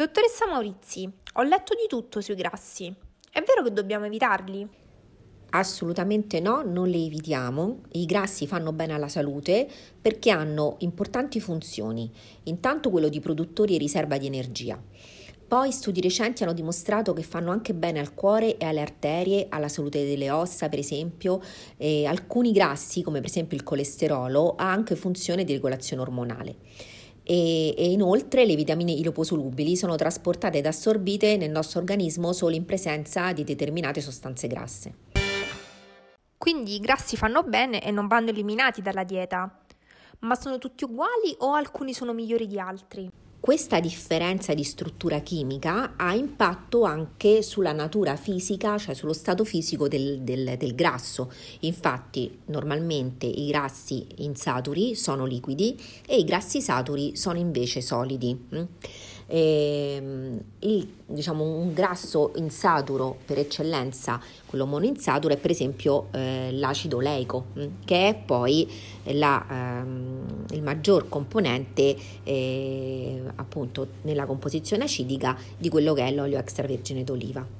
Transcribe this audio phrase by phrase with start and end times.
[0.00, 2.86] Dottoressa Maurizi, ho letto di tutto sui grassi.
[3.30, 4.66] È vero che dobbiamo evitarli?
[5.50, 7.82] Assolutamente no, non li evitiamo.
[7.92, 9.68] I grassi fanno bene alla salute
[10.00, 12.10] perché hanno importanti funzioni.
[12.44, 14.82] Intanto quello di produttori e riserva di energia.
[15.46, 19.68] Poi studi recenti hanno dimostrato che fanno anche bene al cuore e alle arterie, alla
[19.68, 21.42] salute delle ossa per esempio.
[21.76, 26.56] E alcuni grassi, come per esempio il colesterolo, ha anche funzione di regolazione ormonale
[27.30, 32.64] e, e inoltre le vitamine iloposolubili sono trasportate ed assorbite nel nostro organismo solo in
[32.64, 34.94] presenza di determinate sostanze grasse.
[36.36, 39.60] Quindi i grassi fanno bene e non vanno eliminati dalla dieta.
[40.20, 43.08] Ma sono tutti uguali o alcuni sono migliori di altri?
[43.40, 49.88] Questa differenza di struttura chimica ha impatto anche sulla natura fisica, cioè sullo stato fisico
[49.88, 51.32] del, del, del, grasso.
[51.60, 55.74] Infatti, normalmente i grassi insaturi sono liquidi
[56.06, 58.38] e i grassi saturi sono invece solidi.
[59.30, 59.36] Mm?
[59.36, 66.50] E, ehm, il, diciamo, un grasso insaturo per eccellenza, quello monoinsaturo, è per esempio eh,
[66.52, 68.68] l'acido oleico, mm, che è poi
[69.04, 76.38] la, ehm, il maggior componente eh, appunto nella composizione acidica di quello che è l'olio
[76.38, 77.59] extravergine d'oliva.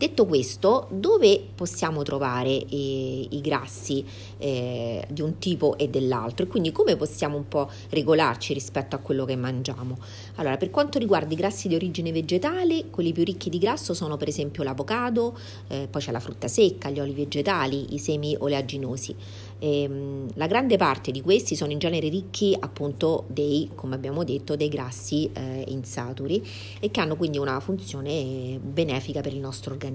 [0.00, 4.02] Detto questo, dove possiamo trovare eh, i grassi
[4.38, 8.98] eh, di un tipo e dell'altro e quindi come possiamo un po' regolarci rispetto a
[9.00, 9.98] quello che mangiamo?
[10.36, 14.16] Allora, per quanto riguarda i grassi di origine vegetale, quelli più ricchi di grasso sono
[14.16, 15.36] per esempio l'avocado,
[15.68, 19.14] eh, poi c'è la frutta secca, gli oli vegetali, i semi oleaginosi.
[19.58, 24.56] Ehm, la grande parte di questi sono in genere ricchi appunto dei, come abbiamo detto,
[24.56, 26.42] dei grassi eh, insaturi
[26.80, 29.89] e che hanno quindi una funzione benefica per il nostro organismo.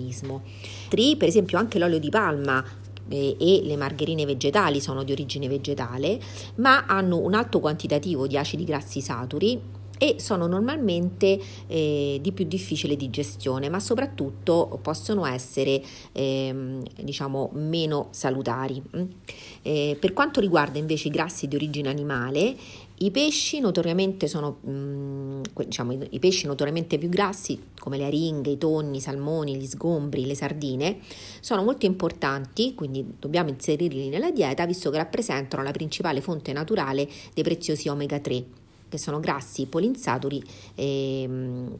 [0.90, 2.64] Tri, per esempio anche l'olio di palma
[3.10, 6.20] eh, e le margherine vegetali sono di origine vegetale,
[6.56, 12.46] ma hanno un alto quantitativo di acidi grassi saturi e sono normalmente eh, di più
[12.46, 18.82] difficile digestione, ma soprattutto possono essere eh, diciamo meno salutari.
[18.95, 19.04] Mm.
[19.61, 22.55] Eh, per quanto riguarda invece i grassi di origine animale,
[23.00, 28.58] i pesci notoriamente sono mm, diciamo, i pesci notoriamente più grassi, come le aringhe, i
[28.58, 31.00] tonni, i salmoni, gli sgombri, le sardine,
[31.42, 37.08] sono molto importanti, quindi dobbiamo inserirli nella dieta visto che rappresentano la principale fonte naturale
[37.34, 38.64] dei preziosi omega 3
[38.95, 40.44] che sono grassi polinsaturi
[40.76, 41.30] eh,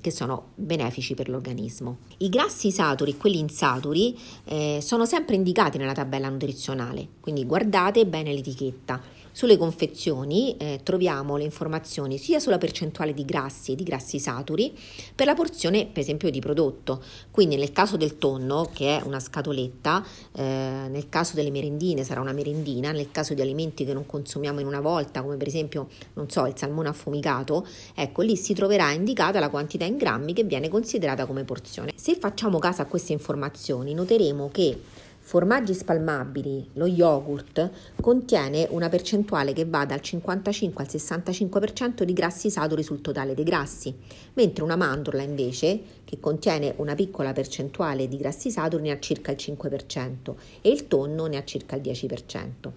[0.02, 1.98] che sono benefici per l'organismo.
[2.18, 8.06] I grassi saturi e quelli insaturi eh, sono sempre indicati nella tabella nutrizionale, quindi guardate
[8.06, 9.02] bene l'etichetta.
[9.36, 14.74] Sulle confezioni eh, troviamo le informazioni sia sulla percentuale di grassi e di grassi saturi
[15.14, 17.04] per la porzione per esempio di prodotto.
[17.32, 20.42] Quindi nel caso del tonno, che è una scatoletta, eh,
[20.90, 24.68] nel caso delle merendine sarà una merendina, nel caso di alimenti che non consumiamo in
[24.68, 29.42] una volta, come per esempio, non so, il salmone affumicato, ecco lì si troverà indicata
[29.42, 31.92] la quantità in grammi che viene considerata come porzione.
[31.98, 34.80] Se facciamo caso a queste informazioni, noteremo che
[35.26, 42.52] formaggi spalmabili, lo yogurt, contiene una percentuale che va dal 55 al 65% di grassi
[42.52, 43.92] saturi sul totale dei grassi,
[44.34, 49.32] mentre una mandorla invece, che contiene una piccola percentuale di grassi saturi, ne ha circa
[49.32, 52.72] il 5% e il tonno ne ha circa il 10%.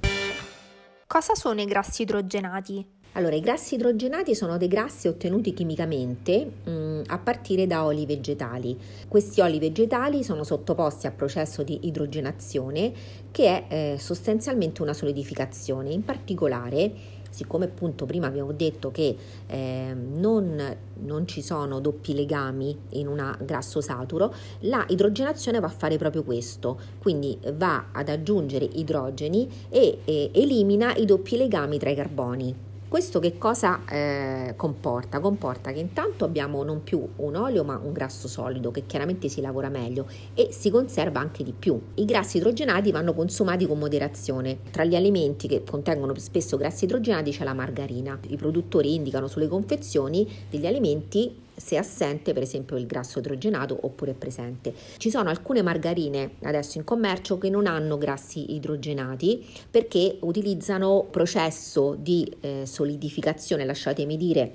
[1.06, 2.96] Cosa sono i grassi idrogenati?
[3.18, 8.06] Allora, i grassi idrogenati sono dei grassi ottenuti chimicamente mh, mm, a partire da oli
[8.06, 8.78] vegetali.
[9.08, 12.92] Questi oli vegetali sono sottoposti a processo di idrogenazione
[13.32, 15.90] che è eh, sostanzialmente una solidificazione.
[15.90, 16.92] In particolare,
[17.30, 19.16] siccome appunto prima abbiamo detto che
[19.48, 25.70] eh, non, non, ci sono doppi legami in un grasso saturo, la idrogenazione va a
[25.70, 31.90] fare proprio questo, quindi va ad aggiungere idrogeni e, e elimina i doppi legami tra
[31.90, 32.66] i carboni.
[32.88, 35.20] Questo che cosa eh, comporta?
[35.20, 39.42] Comporta che intanto abbiamo non più un olio ma un grasso solido che chiaramente si
[39.42, 41.78] lavora meglio e si conserva anche di più.
[41.96, 44.60] I grassi idrogenati vanno consumati con moderazione.
[44.70, 48.18] Tra gli alimenti che contengono spesso grassi idrogenati c'è la margarina.
[48.28, 54.12] I produttori indicano sulle confezioni degli alimenti se assente per esempio il grasso idrogenato oppure
[54.12, 54.72] è presente.
[54.96, 61.96] Ci sono alcune margarine adesso in commercio che non hanno grassi idrogenati perché utilizzano processo
[61.98, 64.52] di eh, solidificazione, lasciatemi dire,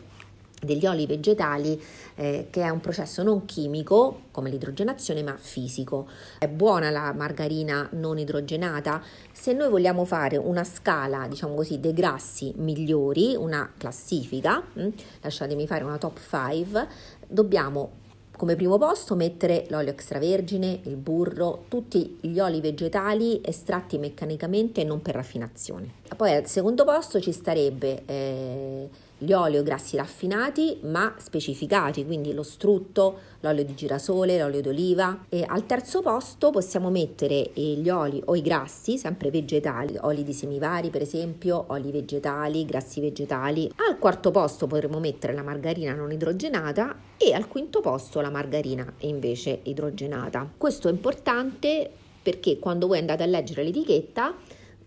[0.64, 1.82] degli oli vegetali
[2.16, 6.08] eh, che è un processo non chimico come l'idrogenazione ma fisico.
[6.38, 9.02] È buona la margarina non idrogenata?
[9.32, 14.90] Se noi vogliamo fare una scala, diciamo così, dei grassi migliori, una classifica, hm,
[15.22, 16.88] lasciatemi fare una top 5,
[17.28, 18.02] dobbiamo
[18.36, 24.84] come primo posto mettere l'olio extravergine, il burro, tutti gli oli vegetali estratti meccanicamente e
[24.84, 25.94] non per raffinazione.
[26.16, 28.90] Poi al secondo posto ci starebbe eh,
[29.24, 35.26] gli oli o grassi raffinati ma specificati, quindi lo strutto, l'olio di girasole, l'olio d'oliva
[35.30, 40.34] e al terzo posto possiamo mettere gli oli o i grassi, sempre vegetali, oli di
[40.34, 43.72] semivari per esempio, oli vegetali, grassi vegetali.
[43.88, 48.86] Al quarto posto potremo mettere la margarina non idrogenata e al quinto posto la margarina
[49.00, 50.50] invece idrogenata.
[50.58, 51.90] Questo è importante
[52.22, 54.34] perché quando voi andate a leggere l'etichetta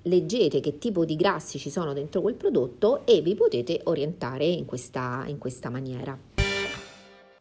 [0.07, 4.65] leggete che tipo di grassi ci sono dentro quel prodotto e vi potete orientare in
[4.65, 6.19] questa, in questa maniera.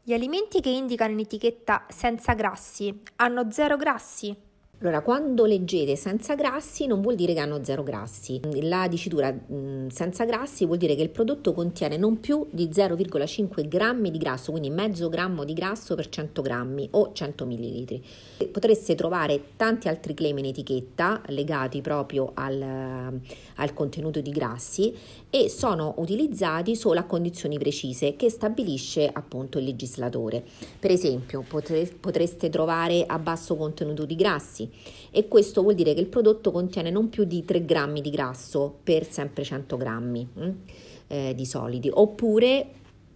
[0.04, 4.45] Gli alimenti che indicano in etichetta senza grassi hanno zero grassi?
[4.80, 8.42] Allora, quando leggete senza grassi non vuol dire che hanno zero grassi.
[8.62, 13.70] La dicitura mh, senza grassi vuol dire che il prodotto contiene non più di 0,5
[13.70, 18.04] grammi di grasso, quindi mezzo grammo di grasso per 100 grammi o 100 millilitri.
[18.52, 23.22] Potreste trovare tanti altri claim in etichetta legati proprio al,
[23.56, 24.94] al contenuto di grassi
[25.30, 30.44] e sono utilizzati solo a condizioni precise che stabilisce appunto il legislatore.
[30.78, 34.65] Per esempio, potreste trovare a basso contenuto di grassi
[35.12, 38.80] e questo vuol dire che il prodotto contiene non più di 3 grammi di grasso
[38.84, 40.50] per sempre 100 grammi mm,
[41.08, 42.68] eh, di solidi oppure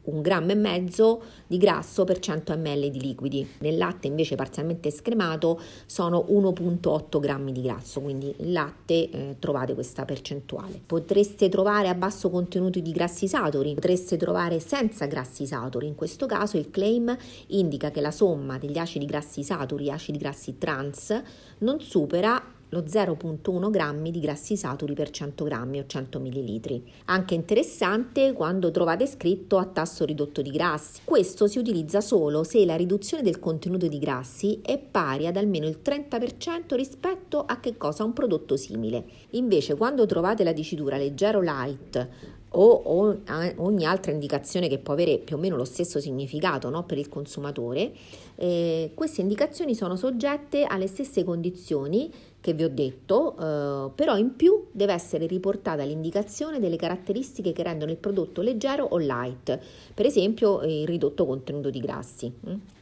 [0.09, 3.47] un grammo e mezzo di grasso per 100 ml di liquidi.
[3.59, 9.73] Nel latte invece parzialmente scremato sono 1.8 grammi di grasso, quindi il latte eh, trovate
[9.73, 10.81] questa percentuale.
[10.85, 15.87] Potreste trovare a basso contenuto di grassi saturi, potreste trovare senza grassi saturi.
[15.87, 17.15] In questo caso il claim
[17.47, 21.21] indica che la somma degli acidi grassi saturi e acidi grassi trans
[21.59, 26.81] non supera lo 0,1 grammi di grassi saturi per 100 grammi o 100 ml.
[27.05, 31.01] Anche interessante quando trovate scritto a tasso ridotto di grassi.
[31.03, 35.67] Questo si utilizza solo se la riduzione del contenuto di grassi è pari ad almeno
[35.67, 39.05] il 30% rispetto a che cosa un prodotto simile.
[39.31, 43.17] Invece quando trovate la dicitura leggero light o,
[43.57, 47.09] ogni altra indicazione che può avere più o meno lo stesso significato no, per il
[47.09, 47.91] consumatore,
[48.35, 52.11] eh, queste indicazioni sono soggette alle stesse condizioni
[52.41, 57.63] che vi ho detto, eh, però in più deve essere riportata l'indicazione delle caratteristiche che
[57.63, 59.59] rendono il prodotto leggero o light,
[59.93, 62.78] per esempio il ridotto contenuto di grassi.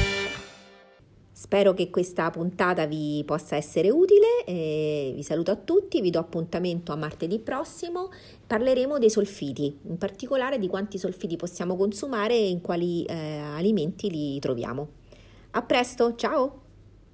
[1.48, 6.20] Spero che questa puntata vi possa essere utile, eh, vi saluto a tutti, vi do
[6.20, 8.10] appuntamento a martedì prossimo,
[8.46, 14.10] parleremo dei solfiti, in particolare di quanti solfiti possiamo consumare e in quali eh, alimenti
[14.10, 14.90] li troviamo.
[15.52, 16.67] A presto, ciao!